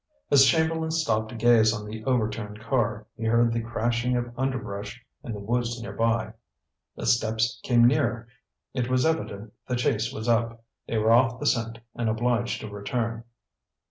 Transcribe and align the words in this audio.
As 0.31 0.47
Chamberlain 0.47 0.89
stopped 0.89 1.29
to 1.29 1.35
gaze 1.35 1.71
on 1.75 1.85
the 1.85 2.03
overturned 2.05 2.59
car, 2.59 3.05
he 3.15 3.25
heard 3.25 3.53
the 3.53 3.61
crashing 3.61 4.15
of 4.17 4.33
underbrush 4.35 4.99
in 5.23 5.31
the 5.31 5.39
woods 5.39 5.79
near 5.79 5.93
by. 5.93 6.33
The 6.95 7.05
steps 7.05 7.59
came 7.61 7.85
nearer. 7.85 8.27
It 8.73 8.89
was 8.89 9.05
evident 9.05 9.53
the 9.67 9.75
chase 9.75 10.11
was 10.11 10.27
up; 10.27 10.63
they 10.87 10.97
were 10.97 11.11
off 11.11 11.39
the 11.39 11.45
scent 11.45 11.77
and 11.95 12.09
obliged 12.09 12.61
to 12.61 12.67
return. 12.67 13.25